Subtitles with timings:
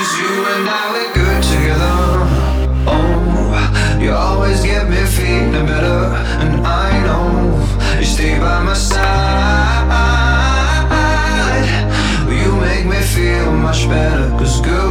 [0.00, 2.00] Cause you and I were good together.
[2.88, 7.60] Oh, you always get me feeling better And I know
[7.98, 9.10] you stay by my side.
[12.32, 14.90] You make me feel much better Cause girl,